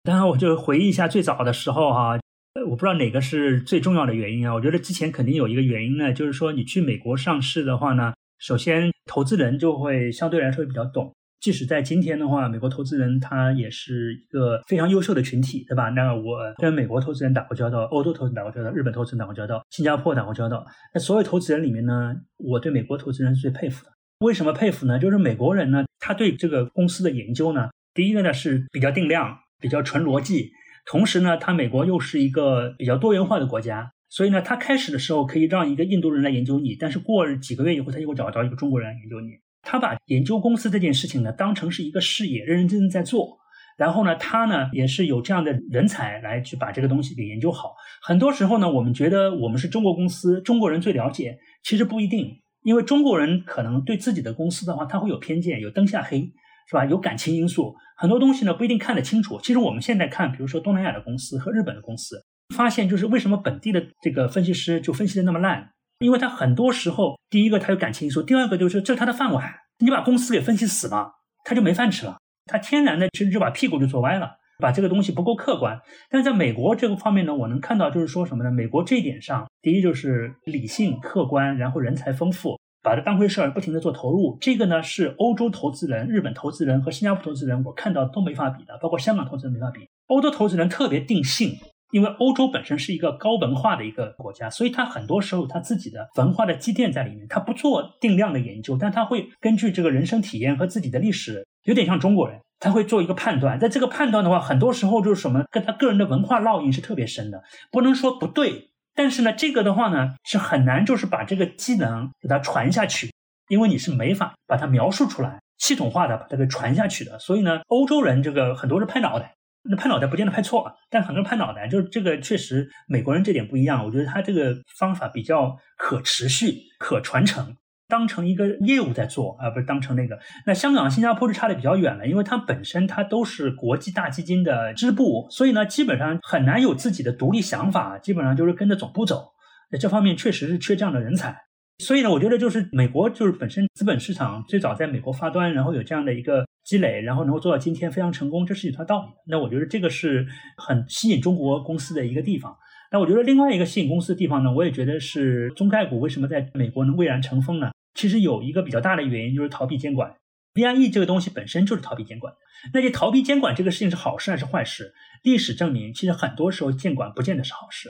[0.04, 2.18] 当然，我就回忆一下最早的时候哈，
[2.66, 4.52] 我不知道哪个是最重要的原因啊。
[4.54, 11.14] 我觉得之前肯定有一个原因呢，就是说你去美国上市的话呢，首先投资人就会相对来说比较懂。
[11.40, 15.88] 即使在今天的话，美国投资人他也是一个非常优秀的群体，对吧？
[15.90, 20.66] 那我跟美国投资人打过交道，欧洲投资人打过交道，日本投资人打过交道，新加坡打过交道。
[20.92, 23.92] 那所有投资人里面呢，我对美国投资人是最佩服的。
[24.18, 24.98] 为什么佩服呢？
[24.98, 30.50] 就是美国人呢，他对这个公司的研究呢，第一个呢是比较定量，比较纯逻辑，
[30.86, 39.38] 同时呢，他美国又是一个比较多元化的国家，所以呢，他开始的时候可以让一个印度人来研究你，但是过几个月以后，他又会找到一个中国人来研究你。
[39.70, 43.36] 他把研究公司这件事情呢当成是一个事业，认认真真在做。
[43.76, 47.74] 然后呢，他呢也是有这样的人才来去把这个东西给研究好。
[48.00, 52.40] 很多时候呢，我们觉得我们是中国公司，中国人最了解，其实不一定。
[52.62, 56.22] 因为中国人可能对自己的公司的话，他会有偏见，有灯下黑，
[56.68, 56.86] 是吧？
[56.86, 59.38] 有感情因素，很多东西呢不一定看得清楚。
[59.42, 62.24] 其实我们现在看，比如说东南亚的公司和日本的公司，
[62.56, 65.70] 发现就是为什么本地的这个分析师就分析的那么烂。
[65.98, 69.52] 因为他很多时候，第一个他有感情因素，第二个就是这是他的饭碗。
[69.80, 71.12] 你把公司给分析死了，
[71.44, 72.18] 他就没饭吃了。
[72.46, 75.80] 他天然的其实就把屁股就坐歪了，把这个东西不够客观。
[76.08, 78.50] 但是在美国这个方面呢，我能看到就是说什么呢？
[78.50, 84.38] 美国这一点上，第一就是理性客观，然后人才丰富，把它当回事儿，不停的做投入。
[84.40, 89.80] 这个呢是欧洲投资人、日本投资人和新加坡投资人我看到都没法比的，包括香港投资人没法比。
[90.06, 91.56] 欧洲投资人特别定性。
[91.90, 103.58] 因为欧洲本身是一个高文化的一个国家，所以它很多时候它自己的文化的积淀在里面，它不做定量的研究，但它会根据这个人生体验和自己的历史，有点像中国人，他会做一个判断。
[103.58, 113.10] 在这个判断的话，很多时候就是什么，跟他个人的文化烙印是特别深的，不能说不对，但是呢，这个的话呢是很难，就是把这个技能给它传下去，
[113.48, 117.18] 因为你是没法把它描述出来，系统化的把它给传下去的。
[117.18, 119.34] 所以呢，欧洲人这个很多是拍脑袋。
[119.70, 123.84] 那拍脑袋不见得拍错，但很多人拍脑袋，就是这个确实美国人这点不一样。
[123.84, 127.54] 我觉得他这个方法比较可持续、可传承，
[127.86, 130.18] 当成一个业务在做，而不是当成那个。
[130.46, 139.32] 那香港、新加坡是差的比较远了，因为它本身它都是国际大基金的支部，所以呢，基本上很难有自己的独立想法，基本上就是跟着总部走。
[139.78, 141.36] 这方面确实是缺这样的人才。
[141.84, 149.08] 所以呢，我觉得就是美国就是本身资本市场最早在美国发端，然后有这样的一个积累，然后能够做到今天非常成功，这是有它道理。
[149.26, 150.26] 那我觉得这个是
[150.58, 152.54] 很吸引中国公司的一个地方。
[152.92, 157.70] 那我觉得另外一个吸引公司的地方呢，我也觉得是中概股为什么在美国能蔚然成风呢？
[157.94, 160.14] 其实有一个比较大的原因就是逃避监管。
[160.52, 162.34] ，VIE 这个东西本身就是逃避监管，
[162.74, 164.92] 那这逃避监管这个事情是好事还是坏事？
[165.22, 167.88] 历史证明，其实很多时候监管不见得是好事。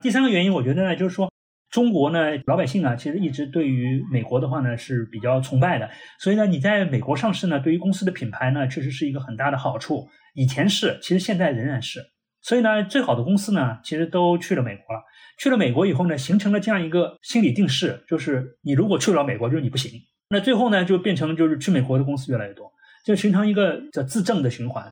[0.00, 1.29] 第三个原因，我觉得呢，就是说
[1.70, 10.08] 中国呢，老百姓啊，其实一直对于美国的话呢是比较崇拜的，所以呢，你在美国上市呢，对于公司的品牌呢，确实是一个很大的好处。
[10.34, 12.00] 以前是，其实现在仍然是。
[12.42, 15.02] 所以呢，最好的公司呢，其实都去了美国了。
[15.38, 19.92] 去了美国以后呢，形成了这样一个心理定势，就是你如果去不了美国，就是你不行。
[20.28, 22.72] 那最后呢，就变成就是去美国的公司越来越多，
[23.04, 24.90] 就形成一个叫自证的循环。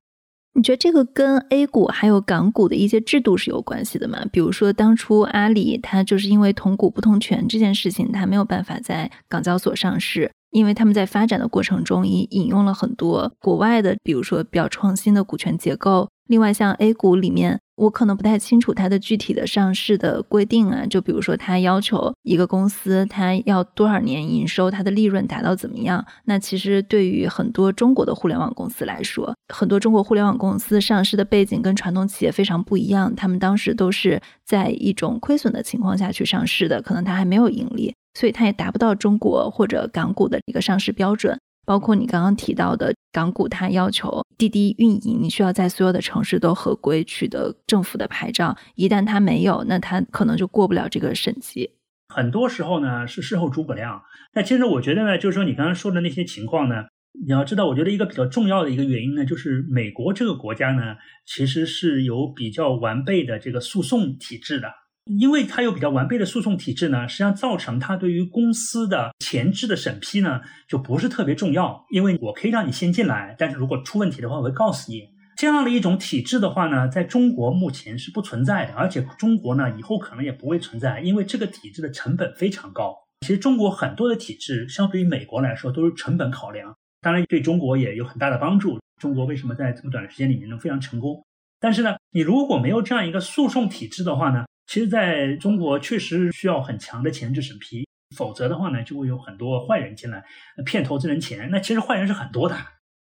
[0.58, 4.18] 你觉得这个跟 A 股还有港股的一些制度是有关系的吗？
[4.32, 16.08] 比如说当初阿里它就是因为同股不同权这件事情，它没有办法在港交所上市，因为他们在发展的过程中也引用了很多国外的，比如说比较创新的股权结构。
[16.26, 20.84] 另外，像 A 股里面，我可能不太清楚它的具体的上市的规定啊。
[20.84, 26.04] 就比如说，它要求一个公司它要多少年营收，它的利润达到怎么样？
[26.24, 41.38] 那其实对于很多中国的互联网公司来说，很多中国互联网公司上市的背景跟传统企业非常不一样，他们当时都是在一种亏损的情况下去上市的，可能它还没有盈利，所以它也达不到中国或者港股的一个上市标准。
[41.68, 48.56] 包括你刚刚提到的港股，它要求滴滴运营，你需要在所有的城市都合规，取得政府的牌照。
[48.74, 51.70] 一旦它没有，那它可能就过不了这个审计。
[52.08, 54.02] 很多时候呢是事后诸葛亮。
[54.32, 56.86] 那其实我觉得呢，就是说你刚刚说的那些情况呢，
[57.26, 64.72] 你要知道，我觉得一个比较重要的一个原因呢，就是美国这个国家呢，其实是有比较完备的这个诉讼体制的。
[65.08, 71.84] 因为它有比较完备的诉讼体制呢，实际上造成它对于公司的前置的审批呢就不是特别重要。
[71.90, 75.02] 因为我可以让你先进来，但是如果出问题的话，我会告诉你。
[75.36, 82.94] 这样的一种体制的话呢，在中国目前是不存在的，而且中国呢以后可能也不会存在，因为这个体制的成本非常高。
[83.20, 88.78] 其实中国很多的体制相对于美国来说都是成本考量，当然对中国也有很大的帮助。
[89.00, 91.24] 中国为什么在这么短的时间里面能非常成功？
[91.60, 94.44] 但是呢，你如果没有这样一个诉讼体制的话呢？
[94.68, 100.22] 其实，在中国确实需要很强的前置审批，否则的话呢，就会有很多坏人进来
[100.66, 101.48] 骗投资人钱。
[101.50, 102.54] 那其实坏人是很多的。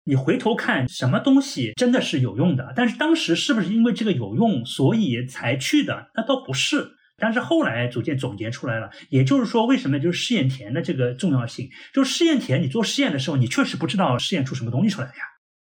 [0.05, 2.73] 你回头看，什么东西真的是有用的？
[2.77, 6.11] 但是当时是不是因为这个有用，所以才去的？
[6.15, 6.93] 那倒不是。
[7.19, 11.69] 但是后来逐渐总结出来了，也就是说，为什么就是试验田的这个重要性？
[11.93, 15.13] 就试验田，你做试验的时候，你确实不知道试验出什么东西出来呀。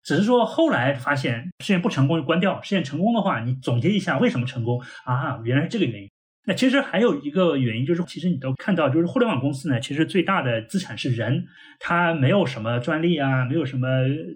[0.10, 5.40] 只是说后来发现试验不成功就关掉，试验成功的话，你总结一下为什么成功啊？
[5.44, 6.10] 原来是这个原因。
[6.48, 11.46] 那其实还有一个原因就是，其实你都看到，就是互联网公司呢，其实最大的资产是人，
[11.78, 13.88] 它没有什么专利啊，没有什么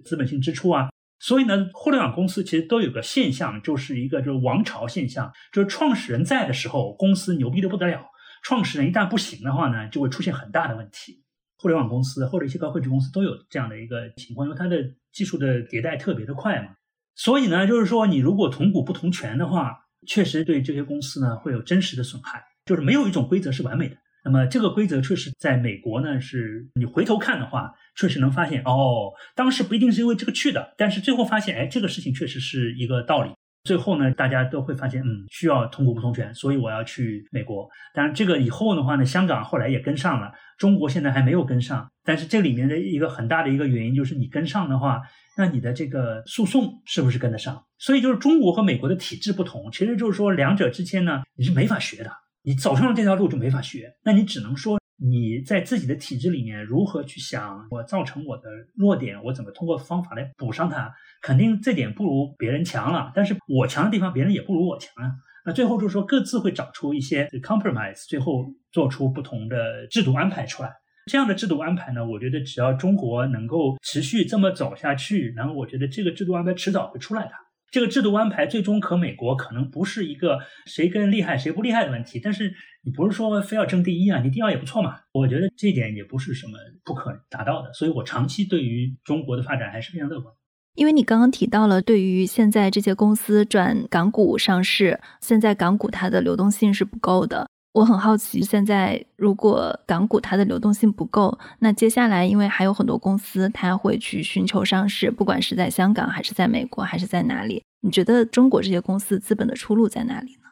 [0.05, 0.89] 资本性支出啊。
[1.19, 7.97] 所以呢，互联网公司其实都有个现象，就是一个就是王朝现象，就是创始人在的时候，公司牛逼的不得了；
[8.43, 11.23] 创始人一旦不行的话呢，就会出现很大的问题。
[11.57, 14.77] 互联网公司或者一些高科技公司都有这样的一个情况，因为它的
[15.13, 16.69] 技术的迭代特别的快嘛。
[17.15, 22.43] 所以呢，就是说你如果同股不同权的话，确实对这些公司呢会有真实的损害。
[22.65, 23.97] 就是没有一种规则是完美的。
[24.23, 33.31] 那么这个规则确实在美国呢，是你回头看的话，确实能发现哦，当时不一定是因为这个去的，但是最后发现，哎，这个事情确实是一个道理。
[33.63, 37.69] 最后呢，大家都会发现，嗯，需要同股不同权，所以我要去美国。
[37.93, 41.89] 当然，这个以后的话呢，香港后来也跟上了，中国现在还没有跟上。
[42.03, 45.01] 但是这里面的一个很大的一个原因就是，你跟上的话，
[45.37, 47.63] 那你的这个诉讼是不是跟得上？
[47.77, 52.11] 所以就是中国和美国的体制不同，其实就是说两者之间呢，你是没法学的，
[52.43, 54.77] 你走上了这条路就没法学，那你只能说。
[54.97, 57.67] 你在自己的体制里面如何去想？
[57.71, 60.93] 我造成我的弱点，我怎么通过方法来补上它？
[61.21, 65.11] 肯定这点不如别人强了，但是我强的地方别人也不如我强啊。
[65.45, 70.71] 那最后就是说各自会找出一些 compromise，最后做出不同的制度安排出来。
[71.11, 77.31] 这样的制度安排呢，我觉得只要中国能够持续这么走下去，然后我觉得这个制度安排迟早会出来的。
[77.73, 84.97] 这个制度安排最终可美国可能不是一个谁更厉害谁不厉害的问题，但是你不是说非要争第一啊，你第二也不错嘛。
[85.11, 86.53] 我觉得这点也不是什么
[86.85, 90.31] 不可达到的，所以我长期对于中国的发展还是非常乐观。
[90.75, 97.49] 因为你刚刚提到了，对于现在这些公司转港股上市，现在港股它的流动性是不够的。
[97.73, 110.49] 我很好奇，现在如果港股它的流动性不够，那接下来因为还有很多公司它会去寻求上市，不管是在香港还是在美国还是在哪里，你觉得中国这些公司资本的出路在哪里呢？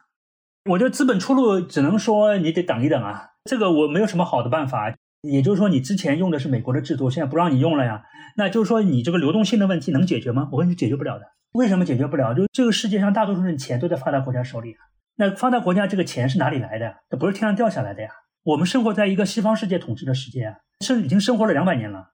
[0.70, 4.92] 我觉得资本出路只能说你得等一等啊，这个我没有什么好的办法。
[5.22, 8.02] 也就是说，你之前用的是美国的制度，现在不让你用了呀，
[8.36, 10.48] 那就是说你这个流动性的问题能解决吗？
[10.50, 11.24] 我跟你解决不了的。
[11.52, 12.34] 为什么解决不了？
[12.34, 14.90] 就这个世界上大多数人钱都在发达国家手里啊。
[15.16, 16.94] 那发达国家这个钱是哪里来的？
[17.10, 18.08] 这不是天上掉下来的呀！
[18.44, 22.10] 我们生活在一个西方世界统治的世界啊，甚至已经生活了两百年了。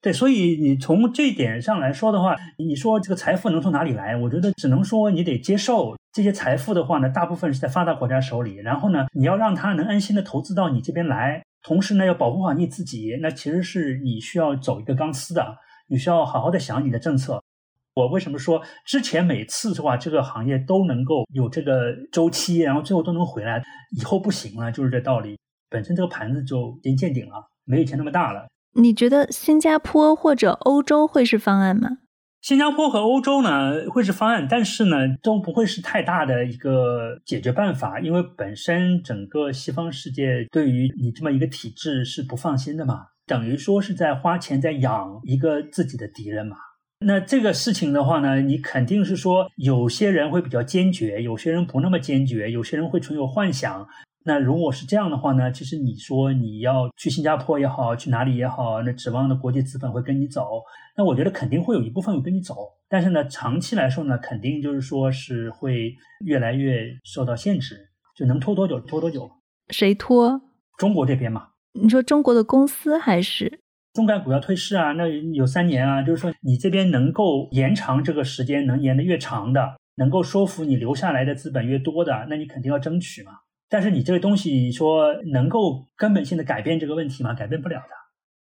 [0.00, 4.16] 对，所以你从这一点上来说的话，你说这个财富能从哪里来？
[4.16, 15.56] 我觉得只能说你得接受这些财富的话呢，大部分是在发达国家手里，然后呢，你要让他能安心的投资到你这边来，同时呢，要保护好你自己，那其实是你需要走一个钢丝的，
[15.88, 17.42] 你需要好好的想你的政策。
[17.94, 23.62] 我为什么说之前每次的话，这个行业都能够有这个周期，然后最后都能回来，
[23.98, 25.36] 以后不行了，就是这道理。
[25.68, 28.46] 本身这个盘子就已经见顶了，没以前那么大了。
[28.74, 31.98] 你觉得新加坡或者欧洲会是方案吗？
[32.40, 46.56] 新加坡和欧洲呢会是方案，但是呢都不会是太大的一个解决办法，因为本身整个西方世界对于你这么一个体制是不放心的嘛，等于说是在花钱在养一个自己的敌人嘛。
[47.04, 53.86] 那这个事情的话呢，你肯定是说有些人会比较坚决，有些人不那么坚决，有些人会存有幻想。
[54.24, 55.50] 那如果是这样的话呢？
[55.50, 60.62] 其实你说你要去新加坡也好，去哪里也好，那指望的国际资本会跟你走，
[60.96, 62.54] 那我觉得肯定会有一部分会跟你走。
[62.88, 65.92] 但是呢，长期来说呢，肯定就是说是会
[66.24, 69.28] 越来越受到限制，就能拖多久拖多久。
[69.70, 70.40] 谁拖？
[70.78, 71.48] 中国这边嘛。
[71.72, 73.61] 你说中国的公司还是
[73.92, 74.92] 中概股要退市啊？
[74.92, 83.32] 那有三年啊，就是说你这边能够延长这个时间，能延得越长的，能够说服你留下来的资本越多的，那你肯定要争取嘛。
[83.68, 87.34] 但是你这个东西说能够根本性的改变这个问题吗？
[87.34, 87.86] 改变不了的。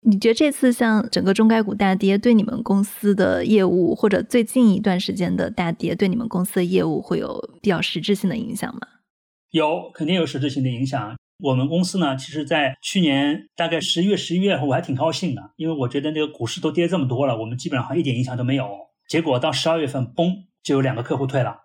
[0.05, 8.81] 你觉得这次像整个中概股大跌，对你们公司的业务，或者最近一段时间的大跌，对你们公司的业务会有比较实质性的影响吗？
[9.51, 11.15] 有，肯定有实质性的影响。
[11.43, 18.69] 我们公司呢，其实，在去年大概十一月、十一月，我还挺高兴的，因为我觉得那个股市都跌这么多了，我们基本上好像一点影响都没有。
[19.09, 21.57] 结果到十二月份，嘣，就有两个客户退了。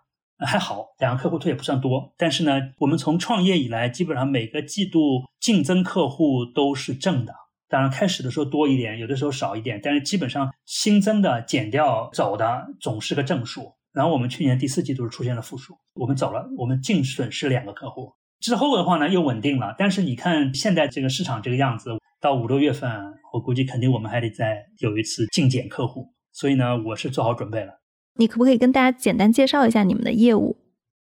[0.44, 7.32] 还好，两个客户退也不算多，但是呢，我们从创业以来，基本上每个季度净增客户都是正的。
[7.68, 13.72] 当然，开始的时候多一点，有的时候少一点，但是基本上新增的减掉走的总是个正数。
[13.92, 18.12] 然后我们去年第四季度是出现了负数，我们走了，我们净损失两个客户。
[18.40, 19.74] 之后的话呢，又稳定了。
[19.78, 22.90] 但是你看现在这个市场这个样子，到五六月份，
[23.32, 26.14] 我估计肯定我们还得再有一次竞减客户。
[26.32, 27.80] 所以呢，我是做好准备了。
[28.16, 30.56] 你可不可以跟大家简单介绍一下你们的业务？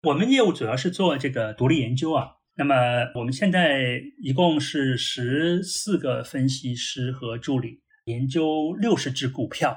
[0.03, 2.27] 我们业务主要是做这个独立研究啊。
[2.55, 2.75] 那么
[3.15, 9.75] 我们现在一共是十四个分析师和助理，研究六十只股票。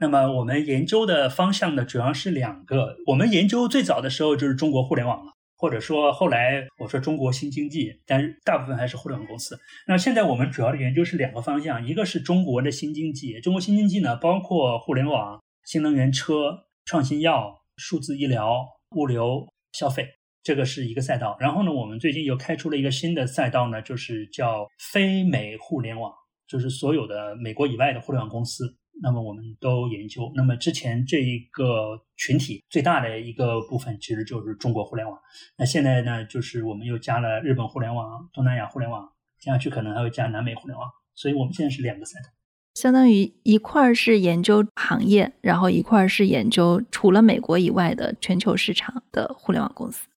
[0.00, 2.96] 那么我们研究的方向呢，主要是两个。
[3.08, 9.58] 我们研究最早的时候就是中国互联网了，或者说后来我说中国新经济，但是大部分还是互联网公司。
[9.86, 13.40] 那现在我们主要的研究是两个方向，一个是中国的新经济。
[13.40, 16.64] 中国新经济呢，包括互联网、新能源车。
[16.86, 18.62] 创新药、数字医疗、
[18.94, 20.06] 物流、消费，
[20.42, 21.34] 这个是一个赛道。
[21.40, 26.12] 然后呢，我们最近又开出了一个新的赛道呢，就是叫非美互联网，
[26.46, 30.32] 就是所有的美国以外的互联网公司，那么我们都研究。
[30.34, 35.18] 那么之前这一个群体最大的一个部分其实就是中国互联网。
[35.56, 40.88] 那现在呢，就是我们又加了日本互联网、东南亚互联网，接下去可能还会加南美互联网。
[41.14, 42.30] 所以我们现在是两个赛道。
[42.74, 50.08] 相当于一块儿是研究行业，然后一块儿是研究除了美国以外的全球市场的互联网公司。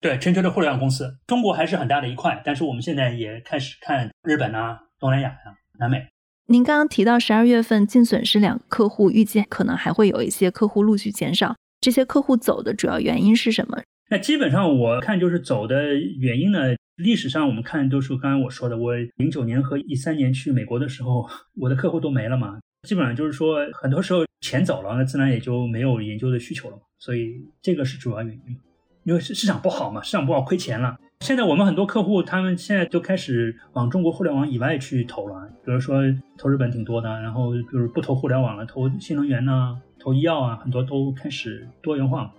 [0.00, 5.38] 对，全球的互联网公司，中国还是很大的一块，但是我们现在也开始看日本啊、东南亚呀、
[5.78, 6.06] 南美。
[6.48, 13.82] 您刚刚提到十二月份净损失两个客户，预计可能还会有一些客户陆续减少，这些客户走的主要原因是什么？
[14.08, 16.76] 那基本上我看就是走的原因呢。
[16.96, 22.58] 历史上我们看都是刚才我说的，我零九年和一三年去美国的时候，我的客户都没了嘛。
[22.88, 26.82] 基本上就是说，很多时候钱走了，那自然也就没有研究的需求了嘛。
[26.98, 28.56] 所以这个是主要原因，
[29.02, 30.96] 因为市市场不好嘛，市场不好亏钱了。
[31.20, 36.02] 现在我们很多客户，他们现在都开始往中国互联网以外去投了，比如说
[36.38, 42.30] 投日本挺多的，然后就是不投互联网了，投新能源呐，投医药啊，很多都开始多元化。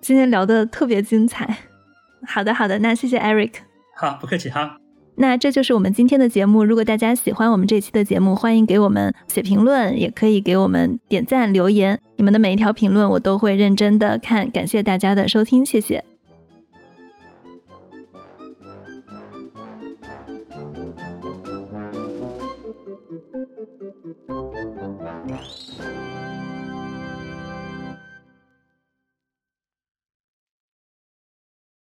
[0.00, 1.58] 今天聊的特别精彩，
[2.26, 3.52] 好的好的，那谢谢 Eric。
[3.96, 4.76] 好，不客气哈。
[5.14, 6.64] 那这就是我们今天的节目。
[6.64, 12.00] 如果大家喜欢我们这期的节目，欢迎给我们写评论，也可以给我们点赞留言。
[12.16, 14.50] 你们的每一条评论我都会认真的看。
[14.50, 16.02] 感谢大家的收听，谢谢。